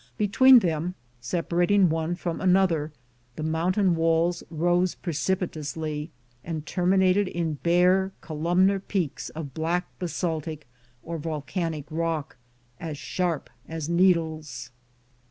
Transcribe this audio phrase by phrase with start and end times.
[0.17, 2.91] Between them, separating one from another,
[3.35, 6.09] the mountain walls rose precipitously
[6.43, 10.65] and terminated in bare, columnar peaks of black basaltic
[11.03, 12.35] or volcanic rock,
[12.79, 14.71] as sharp as needles.